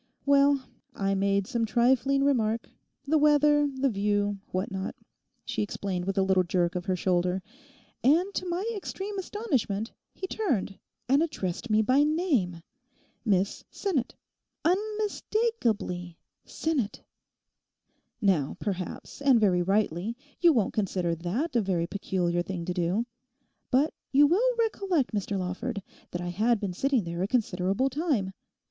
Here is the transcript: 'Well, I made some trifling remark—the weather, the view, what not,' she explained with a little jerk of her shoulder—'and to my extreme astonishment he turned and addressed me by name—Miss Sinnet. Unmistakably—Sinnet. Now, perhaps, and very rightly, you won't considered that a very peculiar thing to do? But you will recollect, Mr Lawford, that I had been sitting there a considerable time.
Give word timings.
'Well, 0.25 0.63
I 0.95 1.13
made 1.13 1.45
some 1.45 1.63
trifling 1.63 2.23
remark—the 2.23 3.17
weather, 3.19 3.69
the 3.71 3.87
view, 3.87 4.39
what 4.47 4.71
not,' 4.71 4.95
she 5.45 5.61
explained 5.61 6.05
with 6.05 6.17
a 6.17 6.23
little 6.23 6.41
jerk 6.43 6.73
of 6.73 6.85
her 6.85 6.95
shoulder—'and 6.95 8.33
to 8.33 8.49
my 8.49 8.63
extreme 8.75 9.19
astonishment 9.19 9.91
he 10.15 10.25
turned 10.25 10.79
and 11.07 11.21
addressed 11.21 11.69
me 11.69 11.83
by 11.83 12.01
name—Miss 12.03 13.63
Sinnet. 13.69 14.15
Unmistakably—Sinnet. 14.65 17.03
Now, 18.19 18.57
perhaps, 18.59 19.21
and 19.21 19.39
very 19.39 19.61
rightly, 19.61 20.17
you 20.39 20.51
won't 20.51 20.73
considered 20.73 21.19
that 21.19 21.55
a 21.55 21.61
very 21.61 21.85
peculiar 21.85 22.41
thing 22.41 22.65
to 22.65 22.73
do? 22.73 23.05
But 23.69 23.93
you 24.11 24.25
will 24.25 24.55
recollect, 24.57 25.13
Mr 25.13 25.37
Lawford, 25.37 25.83
that 26.09 26.21
I 26.21 26.29
had 26.29 26.59
been 26.59 26.73
sitting 26.73 27.03
there 27.03 27.21
a 27.21 27.27
considerable 27.27 27.91
time. 27.91 28.33